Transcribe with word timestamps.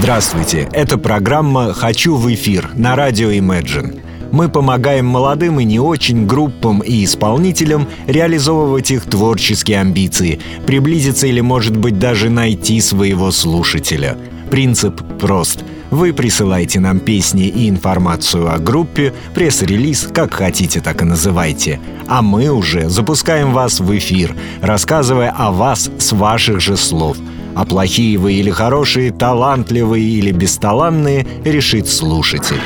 Здравствуйте, 0.00 0.68
это 0.72 0.96
программа 0.96 1.74
«Хочу 1.74 2.14
в 2.14 2.32
эфир» 2.32 2.70
на 2.74 2.94
радио 2.94 3.32
Imagine. 3.32 4.00
Мы 4.30 4.48
помогаем 4.48 5.06
молодым 5.06 5.58
и 5.58 5.64
не 5.64 5.80
очень 5.80 6.24
группам 6.24 6.80
и 6.80 7.04
исполнителям 7.04 7.88
реализовывать 8.06 8.92
их 8.92 9.06
творческие 9.06 9.80
амбиции, 9.80 10.38
приблизиться 10.66 11.26
или, 11.26 11.40
может 11.40 11.76
быть, 11.76 11.98
даже 11.98 12.30
найти 12.30 12.80
своего 12.80 13.32
слушателя. 13.32 14.16
Принцип 14.52 15.02
прост. 15.18 15.64
Вы 15.90 16.12
присылаете 16.12 16.78
нам 16.78 17.00
песни 17.00 17.48
и 17.48 17.68
информацию 17.68 18.54
о 18.54 18.58
группе, 18.58 19.12
пресс-релиз, 19.34 20.10
как 20.14 20.32
хотите, 20.32 20.80
так 20.80 21.02
и 21.02 21.06
называйте. 21.06 21.80
А 22.06 22.22
мы 22.22 22.50
уже 22.50 22.88
запускаем 22.88 23.52
вас 23.52 23.80
в 23.80 23.98
эфир, 23.98 24.36
рассказывая 24.62 25.34
о 25.36 25.50
вас 25.50 25.90
с 25.98 26.12
ваших 26.12 26.60
же 26.60 26.76
слов– 26.76 27.16
а 27.58 27.64
плохие 27.64 28.16
вы 28.18 28.34
или 28.34 28.52
хорошие, 28.52 29.10
талантливые 29.10 30.04
или 30.04 30.30
бесталанные, 30.30 31.26
решит 31.44 31.88
слушатель. 31.88 32.60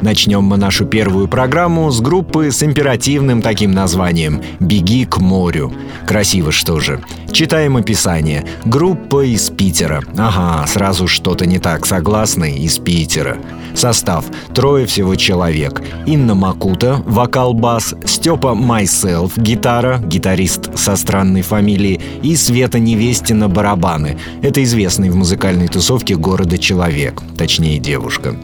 Начнем 0.00 0.44
мы 0.44 0.56
нашу 0.56 0.86
первую 0.86 1.26
программу 1.26 1.90
с 1.90 2.00
группы 2.00 2.52
с 2.52 2.62
императивным 2.62 3.42
таким 3.42 3.72
названием 3.72 4.40
«Беги 4.60 5.04
к 5.04 5.18
морю». 5.18 5.72
Красиво 6.06 6.52
что 6.52 6.78
же. 6.78 7.00
Читаем 7.32 7.76
описание. 7.76 8.46
Группа 8.64 9.24
из 9.24 9.50
Питера. 9.50 10.02
Ага, 10.16 10.66
сразу 10.68 11.08
что-то 11.08 11.46
не 11.46 11.58
так, 11.58 11.84
согласны? 11.84 12.58
Из 12.58 12.78
Питера. 12.78 13.38
Состав. 13.74 14.24
Трое 14.54 14.86
всего 14.86 15.16
человек. 15.16 15.82
Инна 16.06 16.34
Макута, 16.34 17.02
вокал-бас, 17.04 17.94
Степа 18.06 18.54
Майселф, 18.54 19.36
гитара, 19.36 19.98
гитарист 19.98 20.78
со 20.78 20.96
странной 20.96 21.42
фамилией, 21.42 22.00
и 22.22 22.36
Света 22.36 22.78
Невестина, 22.78 23.48
барабаны. 23.48 24.16
Это 24.42 24.62
известный 24.62 25.10
в 25.10 25.16
музыкальной 25.16 25.68
тусовке 25.68 26.14
города 26.14 26.56
человек, 26.56 27.22
точнее 27.36 27.78
девушка. 27.78 28.36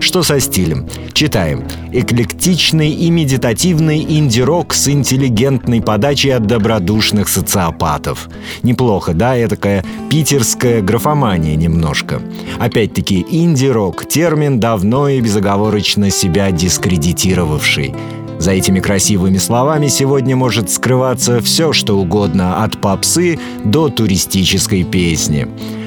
Что 0.00 0.22
со 0.22 0.40
стилем? 0.40 0.88
Читаем. 1.12 1.62
Эклектичный 1.92 2.90
и 2.90 3.10
медитативный 3.10 4.02
инди-рок 4.02 4.72
с 4.72 4.88
интеллигентной 4.88 5.82
подачей 5.82 6.34
от 6.34 6.46
добродушных 6.46 7.28
социопатов. 7.28 8.30
Неплохо, 8.62 9.12
да? 9.12 9.36
Этакая 9.42 9.84
питерская 10.08 10.80
графомания 10.80 11.54
немножко. 11.54 12.22
Опять-таки, 12.58 13.24
инди-рок— 13.30 14.06
термин, 14.08 14.58
давно 14.58 15.08
и 15.08 15.20
безоговорочно 15.20 16.10
себя 16.10 16.50
дискредитировавший. 16.50 17.94
За 18.38 18.52
этими 18.52 18.80
красивыми 18.80 19.36
словами 19.36 19.88
сегодня 19.88 20.34
может 20.34 20.70
скрываться 20.70 21.42
все, 21.42 21.74
что 21.74 21.98
угодно, 21.98 22.64
от 22.64 22.80
попсы 22.80 23.38
до 23.64 23.90
туристической 23.90 24.82
песни. 24.82 25.46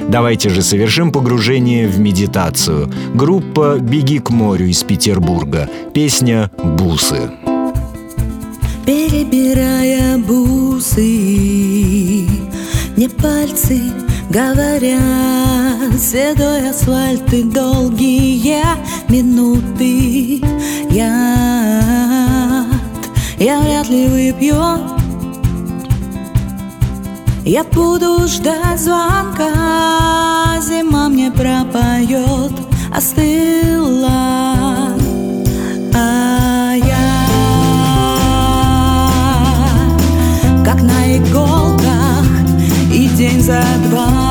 Давайте 0.10 0.50
же 0.50 0.62
совершим 0.62 1.12
погружение 1.12 1.88
в 1.88 2.00
медитацию. 2.00 2.92
Группа 3.14 3.78
«Беги 3.80 4.20
к 4.20 4.30
морю» 4.30 4.68
из 4.68 4.84
Петербурга. 4.84 5.70
Песня 5.94 6.52
«Бусы». 6.62 7.32
Перебирая 8.86 10.18
бусы, 10.18 11.00
не 12.98 13.08
пальцы 13.08 13.80
говорят 14.30 15.98
Седой 15.98 16.70
асфальт 16.70 17.32
и 17.34 17.44
долгие 17.44 18.62
минуты 19.08 20.42
Я, 20.90 22.66
я 23.38 23.62
вряд 23.62 23.88
ли 23.90 24.08
выпью 24.08 25.03
я 27.46 27.64
буду 27.64 28.28
ждать 28.28 28.80
звонка, 28.80 29.52
зима 30.62 31.10
мне 31.10 31.30
пропоет, 31.30 32.54
остыла. 32.96 34.12
А 35.94 36.74
я, 36.76 37.28
как 40.64 40.82
на 40.82 41.18
иголках, 41.18 42.26
и 42.92 43.08
день 43.10 43.42
за 43.42 43.62
два. 43.90 44.23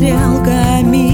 стрелками. 0.00 1.09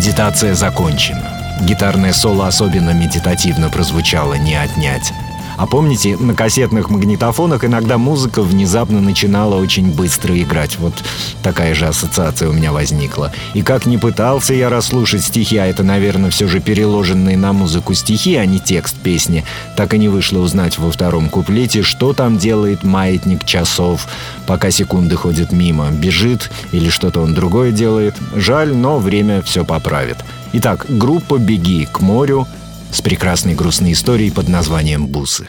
Медитация 0.00 0.54
закончена. 0.54 1.58
Гитарное 1.60 2.14
соло 2.14 2.46
особенно 2.46 2.94
медитативно 2.94 3.68
прозвучало, 3.68 4.32
не 4.32 4.54
отнять. 4.54 5.12
А 5.60 5.66
помните, 5.66 6.16
на 6.16 6.34
кассетных 6.34 6.88
магнитофонах 6.88 7.66
иногда 7.66 7.98
музыка 7.98 8.40
внезапно 8.40 9.02
начинала 9.02 9.56
очень 9.56 9.92
быстро 9.92 10.40
играть. 10.40 10.78
Вот 10.78 10.94
такая 11.42 11.74
же 11.74 11.86
ассоциация 11.86 12.48
у 12.48 12.52
меня 12.54 12.72
возникла. 12.72 13.30
И 13.52 13.60
как 13.60 13.84
не 13.84 13.98
пытался 13.98 14.54
я 14.54 14.70
расслушать 14.70 15.22
стихи, 15.22 15.58
а 15.58 15.66
это, 15.66 15.82
наверное, 15.82 16.30
все 16.30 16.48
же 16.48 16.60
переложенные 16.60 17.36
на 17.36 17.52
музыку 17.52 17.92
стихи, 17.92 18.36
а 18.36 18.46
не 18.46 18.58
текст 18.58 18.96
песни, 18.96 19.44
так 19.76 19.92
и 19.92 19.98
не 19.98 20.08
вышло 20.08 20.38
узнать 20.38 20.78
во 20.78 20.90
втором 20.90 21.28
куплете, 21.28 21.82
что 21.82 22.14
там 22.14 22.38
делает 22.38 22.82
маятник 22.82 23.44
часов, 23.44 24.08
пока 24.46 24.70
секунды 24.70 25.14
ходят 25.14 25.52
мимо. 25.52 25.90
Бежит 25.90 26.50
или 26.72 26.88
что-то 26.88 27.20
он 27.20 27.34
другое 27.34 27.70
делает. 27.70 28.14
Жаль, 28.34 28.74
но 28.74 28.98
время 28.98 29.42
все 29.42 29.66
поправит. 29.66 30.16
Итак, 30.54 30.86
группа 30.88 31.36
«Беги 31.36 31.86
к 31.92 32.00
морю» 32.00 32.48
с 32.92 33.00
прекрасной 33.00 33.54
грустной 33.54 33.92
историей 33.92 34.30
под 34.30 34.48
названием 34.48 35.06
«Бусы». 35.06 35.46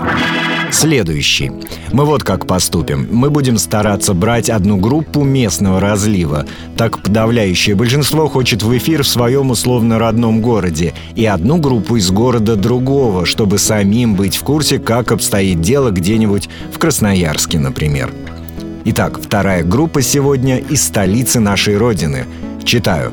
Следующий. 0.72 1.52
Мы 1.92 2.06
вот 2.06 2.24
как 2.24 2.48
поступим. 2.48 3.08
Мы 3.12 3.30
будем 3.30 3.58
стараться 3.58 4.14
брать 4.14 4.50
одну 4.50 4.78
группу 4.78 5.24
местного 5.24 5.82
разлива. 5.82 6.46
Так 6.78 7.00
подавляющее 7.00 7.76
большинство 7.76 8.30
хочет 8.30 8.64
в 8.64 8.78
эфир 8.78 9.04
в 9.04 9.08
своем 9.08 9.52
условно 9.52 10.00
родном 10.00 10.42
городе. 10.42 10.94
И 11.16 11.26
одну 11.26 11.58
группу 11.58 11.98
из 11.98 12.10
города 12.10 12.56
другого, 12.56 13.26
чтобы 13.26 13.58
самим 13.58 14.16
быть 14.16 14.38
в 14.38 14.44
курсе, 14.44 14.80
как 14.80 15.12
обстоит 15.12 15.60
дело 15.60 15.92
где-нибудь 15.92 16.48
в 16.74 16.80
Красноярске, 16.80 17.60
например. 17.60 18.14
Итак, 18.86 19.20
вторая 19.22 19.64
группа 19.64 20.02
сегодня 20.02 20.58
из 20.58 20.84
столицы 20.84 21.40
нашей 21.40 21.78
Родины. 21.78 22.26
Читаю. 22.64 23.12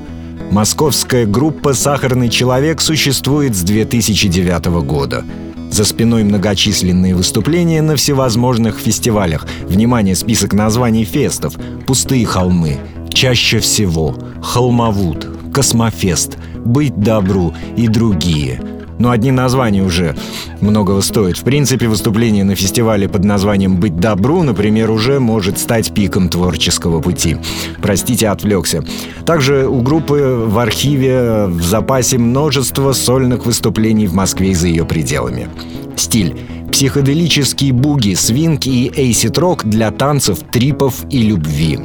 Московская 0.50 1.26
группа 1.26 1.74
«Сахарный 1.74 2.30
человек» 2.30 2.80
существует 2.80 3.54
с 3.54 3.60
2009 3.62 4.66
года. 4.82 5.22
За 5.70 5.84
спиной 5.84 6.24
многочисленные 6.24 7.14
выступления 7.14 7.82
на 7.82 7.96
всевозможных 7.96 8.78
фестивалях. 8.78 9.46
Внимание, 9.66 10.16
список 10.16 10.54
названий 10.54 11.04
фестов. 11.04 11.54
«Пустые 11.86 12.24
холмы», 12.24 12.78
«Чаще 13.10 13.58
всего», 13.58 14.16
«Холмовуд», 14.42 15.26
«Космофест», 15.52 16.38
«Быть 16.64 16.98
добру» 16.98 17.54
и 17.76 17.86
другие– 17.86 18.60
но 18.98 19.10
одни 19.10 19.30
названия 19.30 19.82
уже 19.82 20.16
многого 20.60 21.00
стоят. 21.00 21.38
В 21.38 21.42
принципе, 21.42 21.88
выступление 21.88 22.44
на 22.44 22.54
фестивале 22.54 23.08
под 23.08 23.24
названием 23.24 23.76
«Быть 23.76 23.98
добру», 23.98 24.42
например, 24.42 24.90
уже 24.90 25.20
может 25.20 25.58
стать 25.58 25.92
пиком 25.94 26.28
творческого 26.28 27.00
пути. 27.00 27.36
Простите, 27.80 28.28
отвлекся. 28.28 28.84
Также 29.24 29.66
у 29.66 29.80
группы 29.80 30.44
в 30.46 30.58
архиве 30.58 31.46
в 31.46 31.62
запасе 31.62 32.18
множество 32.18 32.92
сольных 32.92 33.46
выступлений 33.46 34.06
в 34.06 34.14
Москве 34.14 34.50
и 34.50 34.54
за 34.54 34.68
ее 34.68 34.84
пределами. 34.84 35.48
Стиль 35.96 36.36
психоделический 36.70 37.72
буги, 37.72 38.14
свинг 38.14 38.66
и 38.66 38.92
эйсид-рок 38.94 39.64
для 39.64 39.90
танцев, 39.90 40.38
трипов 40.52 41.04
и 41.10 41.22
любви. 41.22 41.78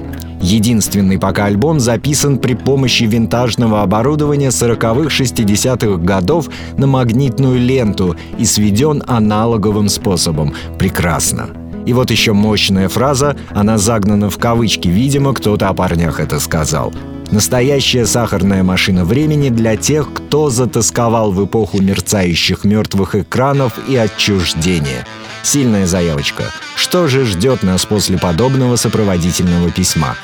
Единственный 0.44 1.18
пока 1.18 1.46
альбом 1.46 1.80
записан 1.80 2.38
при 2.38 2.54
помощи 2.54 3.06
винтажного 3.06 3.82
оборудования 3.82 4.50
40-х 4.50 5.08
60-х 5.08 6.04
годов 6.04 6.50
на 6.78 6.86
магнитную 6.86 7.58
ленту 7.58 8.18
и 8.38 8.44
сведен 8.44 9.02
аналоговым 9.08 9.88
способом. 9.88 10.54
Прекрасно. 10.78 11.48
И 11.86 11.94
вот 11.94 12.12
еще 12.12 12.34
мощная 12.34 12.90
фраза, 12.90 13.38
она 13.52 13.78
загнана 13.78 14.30
в 14.30 14.38
кавычки, 14.38 14.90
видимо, 14.90 15.34
кто-то 15.34 15.70
о 15.70 15.74
парнях 15.74 16.20
это 16.20 16.42
сказал. 16.42 16.94
Настоящая 17.34 18.06
сахарная 18.06 18.62
машина 18.62 19.06
времени 19.06 19.50
для 19.50 19.76
тех, 19.76 20.14
кто 20.14 20.52
затасковал 20.52 21.32
в 21.32 21.44
эпоху 21.44 21.82
мерцающих 21.82 22.64
мертвых 22.64 23.16
экранов 23.16 23.74
и 23.90 23.96
отчуждения. 23.96 25.08
Сильная 25.42 25.88
заявочка. 25.88 26.44
Что 26.76 27.08
же 27.08 27.26
ждет 27.26 27.64
нас 27.64 27.88
после 27.88 28.20
подобного 28.20 28.76
сопроводительного 28.76 29.72
письма? 29.72 30.16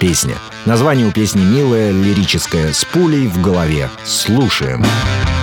Песня. 0.00 0.34
Название 0.66 1.06
у 1.06 1.12
песни 1.12 1.44
милое, 1.44 1.92
лирическое, 1.92 2.72
с 2.72 2.84
пулей 2.86 3.28
в 3.28 3.40
голове. 3.40 3.88
Слушаем. 4.04 4.84
Слушаем. 4.84 5.41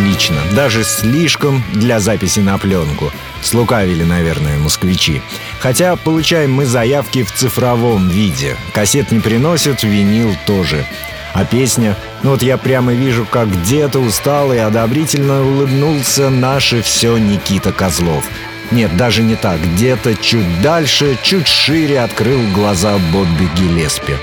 Отлично. 0.00 0.36
Даже 0.54 0.84
слишком 0.84 1.62
для 1.72 2.00
записи 2.00 2.40
на 2.40 2.58
пленку. 2.58 3.12
Слукавили, 3.42 4.02
наверное, 4.02 4.58
москвичи. 4.58 5.22
Хотя 5.60 5.96
получаем 5.96 6.52
мы 6.52 6.66
заявки 6.66 7.22
в 7.22 7.32
цифровом 7.32 8.08
виде. 8.08 8.56
Кассет 8.72 9.12
не 9.12 9.20
приносят, 9.20 9.82
винил 9.82 10.34
тоже. 10.46 10.84
А 11.32 11.44
песня? 11.44 11.96
Ну 12.22 12.30
вот 12.30 12.42
я 12.42 12.56
прямо 12.56 12.92
вижу, 12.92 13.24
как 13.24 13.48
где-то 13.48 14.00
устал 14.00 14.52
и 14.52 14.58
одобрительно 14.58 15.42
улыбнулся 15.42 16.28
наше 16.28 16.82
все 16.82 17.16
Никита 17.18 17.72
Козлов. 17.72 18.24
Нет, 18.70 18.96
даже 18.96 19.22
не 19.22 19.36
так. 19.36 19.60
Где-то 19.74 20.14
чуть 20.16 20.62
дальше, 20.62 21.16
чуть 21.22 21.48
шире 21.48 22.00
открыл 22.00 22.40
глаза 22.54 22.98
Бобби 23.12 23.48
Гелеспи. 23.56 24.14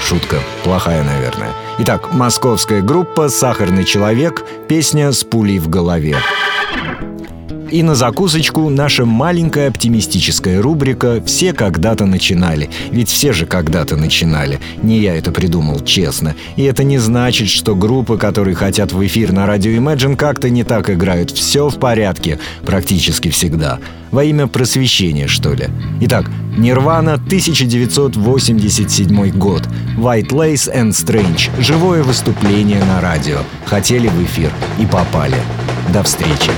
Шутка. 0.00 0.36
Плохая, 0.62 1.02
наверное. 1.02 1.50
Итак, 1.78 2.12
московская 2.12 2.82
группа 2.82 3.28
«Сахарный 3.28 3.84
человек», 3.84 4.44
песня 4.68 5.12
«С 5.12 5.24
пулей 5.24 5.58
в 5.58 5.68
голове». 5.68 6.16
И 7.74 7.82
на 7.82 7.96
закусочку 7.96 8.70
наша 8.70 9.04
маленькая 9.04 9.68
оптимистическая 9.68 10.62
рубрика 10.62 11.20
«Все 11.26 11.52
когда-то 11.52 12.06
начинали». 12.06 12.70
Ведь 12.92 13.08
все 13.08 13.32
же 13.32 13.46
когда-то 13.46 13.96
начинали. 13.96 14.60
Не 14.82 15.00
я 15.00 15.16
это 15.16 15.32
придумал, 15.32 15.80
честно. 15.80 16.36
И 16.54 16.62
это 16.62 16.84
не 16.84 16.98
значит, 16.98 17.48
что 17.48 17.74
группы, 17.74 18.16
которые 18.16 18.54
хотят 18.54 18.92
в 18.92 19.04
эфир 19.04 19.32
на 19.32 19.46
радио 19.46 19.72
Imagine, 19.72 20.14
как-то 20.14 20.50
не 20.50 20.62
так 20.62 20.88
играют. 20.88 21.32
Все 21.32 21.68
в 21.68 21.80
порядке. 21.80 22.38
Практически 22.64 23.30
всегда. 23.30 23.80
Во 24.12 24.22
имя 24.22 24.46
просвещения, 24.46 25.26
что 25.26 25.52
ли. 25.52 25.66
Итак, 26.02 26.30
Нирвана, 26.56 27.14
1987 27.14 29.38
год. 29.38 29.62
White 29.96 30.28
Lace 30.28 30.72
and 30.72 30.90
Strange. 30.90 31.50
Живое 31.60 32.02
выступление 32.02 32.82
на 32.84 33.00
радио. 33.00 33.38
Хотели 33.66 34.08
в 34.08 34.24
эфир 34.24 34.50
и 34.78 34.86
попали. 34.86 35.38
До 35.92 36.02
встречи. 36.02 36.50